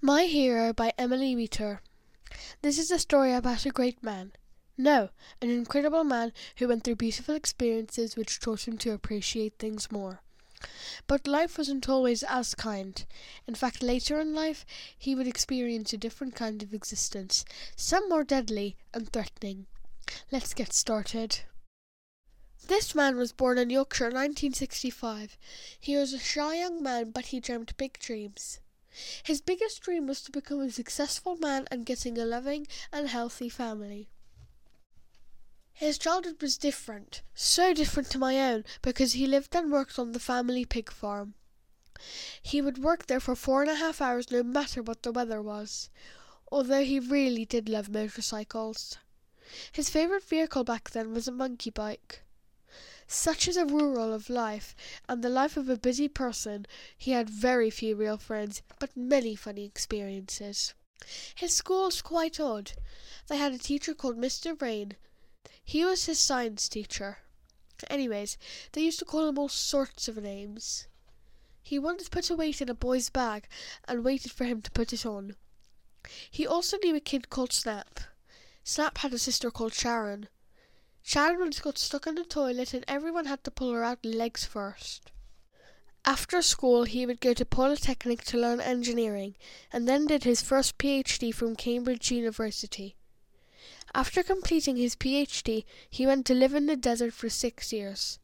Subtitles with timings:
[0.00, 1.82] My Hero by Emily Weeter.
[2.62, 4.30] This is a story about a great man.
[4.76, 5.08] No,
[5.42, 10.22] an incredible man who went through beautiful experiences which taught him to appreciate things more.
[11.08, 13.04] But life wasn't always as kind.
[13.48, 14.64] In fact, later in life,
[14.96, 17.44] he would experience a different kind of existence,
[17.74, 19.66] some more deadly and threatening.
[20.30, 21.40] Let's get started.
[22.68, 25.36] This man was born in Yorkshire in 1965.
[25.80, 28.60] He was a shy young man, but he dreamed big dreams.
[29.22, 33.48] His biggest dream was to become a successful man and getting a loving and healthy
[33.48, 34.08] family.
[35.72, 40.10] His childhood was different, so different to my own, because he lived and worked on
[40.12, 41.34] the family pig farm.
[42.42, 45.40] He would work there for four and a half hours no matter what the weather
[45.40, 45.90] was,
[46.50, 48.98] although he really did love motorcycles.
[49.72, 52.22] His favourite vehicle back then was a monkey bike.
[53.10, 54.76] Such is a rural of life,
[55.08, 56.66] and the life of a busy person,
[56.96, 60.74] he had very few real friends, but many funny experiences.
[61.34, 62.72] His school was quite odd.
[63.28, 64.60] They had a teacher called Mr.
[64.60, 64.96] Rain.
[65.64, 67.20] He was his science teacher.
[67.88, 68.36] Anyways,
[68.72, 70.86] they used to call him all sorts of names.
[71.62, 73.48] He once put a weight in a boy's bag
[73.86, 75.34] and waited for him to put it on.
[76.30, 78.00] He also knew a kid called Snap.
[78.64, 80.28] Snap had a sister called Sharon.
[81.02, 84.44] Sharon once got stuck in the toilet and everyone had to pull her out legs
[84.44, 85.10] first.
[86.04, 89.36] After school, he would go to Polytechnic to learn engineering
[89.72, 92.96] and then did his first PhD from Cambridge University.
[93.94, 98.18] After completing his PhD, he went to live in the desert for six years.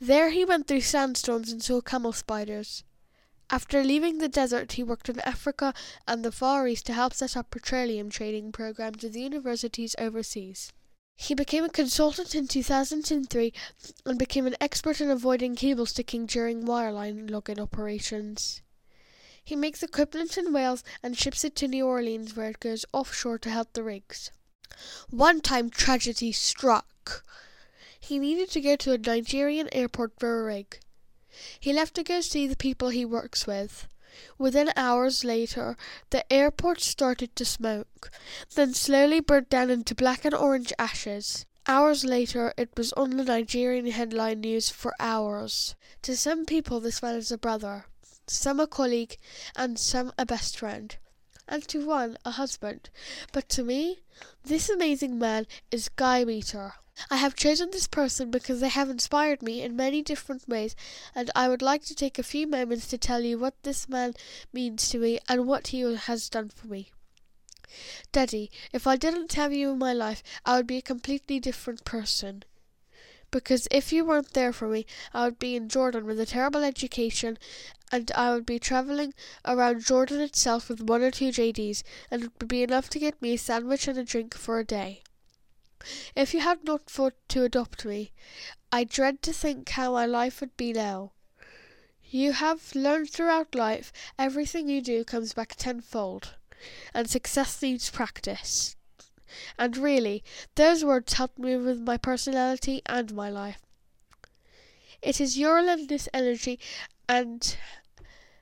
[0.00, 2.84] There he went through sandstorms and saw camel spiders.
[3.50, 5.74] After leaving the desert, he worked in Africa
[6.06, 10.72] and the Far East to help set up petroleum trading programs at the universities overseas.
[11.22, 13.52] He became a consultant in 2003
[14.06, 18.62] and became an expert in avoiding cable sticking during wireline logging operations.
[19.44, 23.38] He makes equipment in Wales and ships it to New Orleans where it goes offshore
[23.40, 24.30] to help the rigs.
[25.10, 27.22] One time tragedy struck.
[28.00, 30.80] He needed to go to a Nigerian airport for a rig.
[31.60, 33.86] He left to go see the people he works with.
[34.38, 35.76] Within hours later,
[36.10, 38.10] the airport started to smoke,
[38.54, 41.46] then slowly burnt down into black and orange ashes.
[41.66, 45.76] Hours later, it was on the Nigerian headline news for hours.
[46.02, 47.84] To some people, this man is a brother,
[48.26, 49.16] some a colleague,
[49.54, 50.96] and some a best friend,
[51.46, 52.90] and to one a husband.
[53.32, 53.98] But to me,
[54.42, 56.72] this amazing man is Guy Weeter.
[57.08, 60.74] I have chosen this person because they have inspired me in many different ways,
[61.14, 64.14] and I would like to take a few moments to tell you what this man
[64.52, 66.90] means to me and what he has done for me.
[68.10, 71.84] Daddy, if I didn't have you in my life, I would be a completely different
[71.84, 72.42] person.
[73.30, 76.64] Because if you weren't there for me, I would be in Jordan with a terrible
[76.64, 77.38] education,
[77.92, 82.32] and I would be travelling around Jordan itself with one or two JDs, and it
[82.40, 85.02] would be enough to get me a sandwich and a drink for a day.
[86.14, 88.12] If you had not thought to adopt me,
[88.70, 91.12] I dread to think how my life would be now.
[92.04, 96.34] You have learned throughout life everything you do comes back tenfold,
[96.92, 98.76] and success needs practice.
[99.58, 100.22] And really,
[100.54, 103.62] those words helped me with my personality and my life.
[105.00, 106.58] It is your relentless energy
[107.08, 107.56] and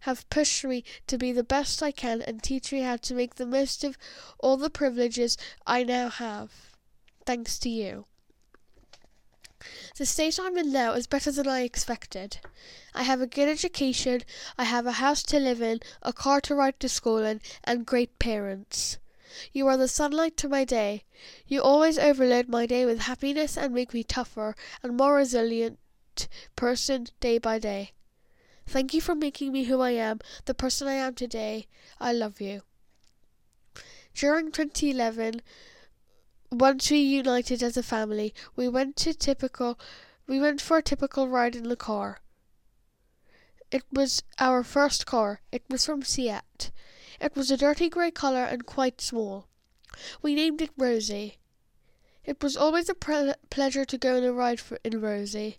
[0.00, 3.34] have pushed me to be the best I can and teach me how to make
[3.34, 3.98] the most of
[4.38, 5.36] all the privileges
[5.66, 6.75] I now have
[7.26, 8.06] thanks to you.
[9.98, 12.38] The state I'm in now is better than I expected.
[12.94, 14.22] I have a good education,
[14.56, 17.84] I have a house to live in, a car to ride to school in, and
[17.84, 18.98] great parents.
[19.52, 21.04] You are the sunlight to my day.
[21.46, 25.78] You always overload my day with happiness and make me tougher and more resilient
[26.54, 27.92] person day by day.
[28.66, 31.66] Thank you for making me who I am, the person I am today.
[32.00, 32.62] I love you.
[34.14, 35.42] During 2011,
[36.60, 39.78] once we united as a family, we went to typical
[40.26, 42.20] we went for a typical ride in the car.
[43.70, 45.40] It was our first car.
[45.52, 46.70] It was from Seat.
[47.20, 49.48] It was a dirty grey colour and quite small.
[50.22, 51.38] We named it Rosie.
[52.24, 55.58] It was always a pre- pleasure to go on a ride for, in Rosie.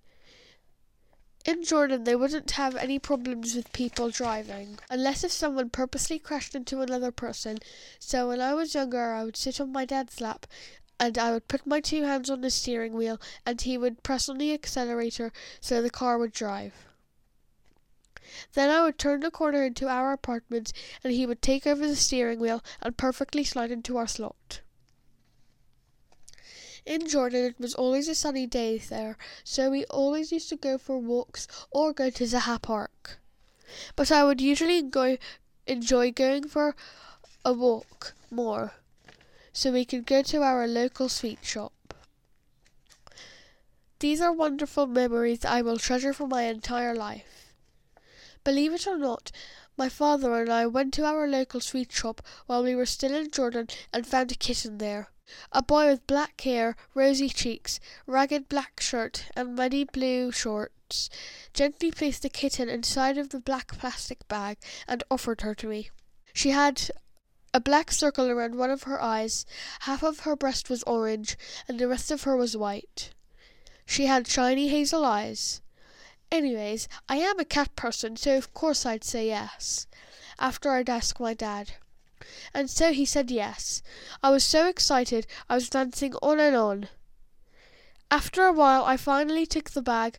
[1.45, 6.55] In Jordan, they wouldn't have any problems with people driving, unless if someone purposely crashed
[6.55, 7.59] into another person.
[7.99, 10.45] So when I was younger, I would sit on my dad's lap
[10.99, 14.27] and I would put my two hands on the steering wheel and he would press
[14.27, 16.73] on the accelerator so the car would drive.
[18.53, 20.73] Then I would turn the corner into our apartment
[21.03, 24.61] and he would take over the steering wheel and perfectly slide into our slot.
[26.85, 30.77] In Jordan, it was always a sunny day there, so we always used to go
[30.77, 33.19] for walks or go to Zaha Park.
[33.97, 34.89] But I would usually
[35.67, 36.75] enjoy going for
[37.43, 38.73] a walk more
[39.57, 41.73] so we could go to our local sweet shop.
[43.97, 47.51] These are wonderful memories I will treasure for my entire life.
[48.43, 49.31] Believe it or not,
[49.75, 53.31] my father and I went to our local sweet shop while we were still in
[53.31, 55.07] Jordan and found a kitten there.
[55.51, 61.09] A boy with black hair, rosy cheeks, ragged black shirt, and muddy blue shorts
[61.55, 65.89] gently placed the kitten inside of the black plastic bag and offered her to me.
[66.31, 66.91] She had
[67.53, 69.45] a black circle around one of her eyes,
[69.81, 73.11] half of her breast was orange, and the rest of her was white.
[73.85, 75.61] She had shiny hazel eyes.
[76.31, 79.87] Anyways, I am a cat person, so of course I'd say yes,
[80.37, 81.73] after I'd ask my dad.
[82.53, 83.81] And so he said yes.
[84.21, 86.89] I was so excited, I was dancing on and on.
[88.11, 90.17] After a while, I finally took the bag.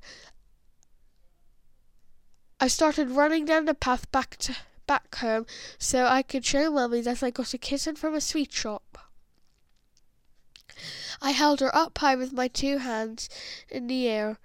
[2.61, 4.57] I started running down the path back to
[4.89, 5.47] back home
[5.79, 8.99] so I could show Mummy that I got a kitten from a sweet shop.
[11.23, 13.29] I held her up high with my two hands
[13.69, 14.39] in the air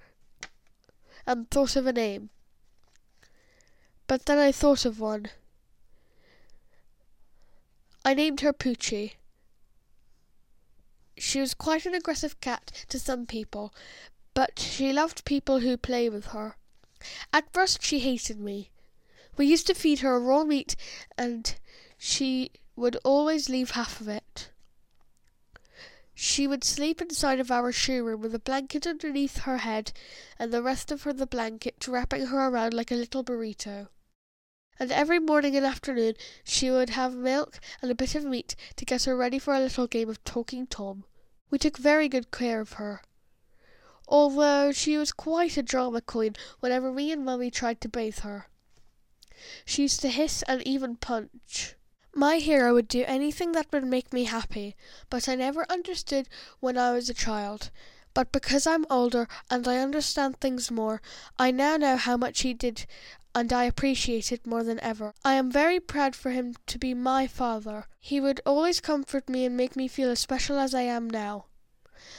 [1.25, 2.29] and thought of a name.
[4.05, 5.29] But then I thought of one.
[8.05, 9.13] I named her Poochie.
[11.17, 13.73] She was quite an aggressive cat to some people,
[14.33, 16.57] but she loved people who play with her.
[17.31, 18.71] At first she hated me.
[19.35, 20.75] We used to feed her raw meat,
[21.17, 21.55] and
[21.97, 24.49] she would always leave half of it.
[26.13, 29.91] She would sleep inside of our shoe room with a blanket underneath her head
[30.37, 33.87] and the rest of her the blanket wrapping her around like a little burrito.
[34.79, 36.13] And every morning and afternoon
[36.43, 39.59] she would have milk and a bit of meat to get her ready for a
[39.59, 41.05] little game of talking Tom.
[41.49, 43.01] We took very good care of her.
[44.07, 48.47] Although she was quite a drama queen whenever me and Mummy tried to bathe her.
[49.65, 51.75] She used to hiss and even punch.
[52.13, 54.75] My hero would do anything that would make me happy,
[55.09, 56.29] but I never understood
[56.59, 57.71] when I was a child.
[58.13, 61.01] But because I'm older and I understand things more,
[61.39, 62.85] I now know how much he did
[63.35, 65.13] and I appreciate it more than ever.
[65.25, 67.87] I am very proud for him to be my father.
[67.99, 71.45] He would always comfort me and make me feel as special as I am now.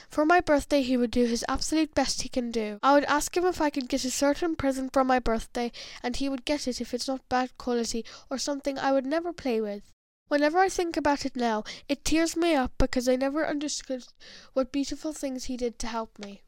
[0.08, 2.78] For my birthday, he would do his absolute best he can do.
[2.82, 5.72] I would ask him if I could get a certain present for my birthday,
[6.02, 9.32] and he would get it if it's not bad quality or something I would never
[9.32, 9.82] play with.
[10.28, 14.06] Whenever I think about it now, it tears me up because I never understood
[14.54, 16.40] what beautiful things he did to help me.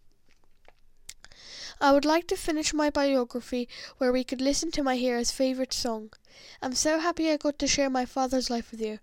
[1.79, 3.69] I would like to finish my biography
[3.99, 6.15] where we could listen to my hero's favourite song.
[6.63, 8.99] I'm so happy I got to share my father's life with you.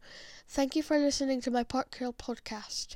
[0.48, 2.96] Thank you for listening to my Park Hill podcast.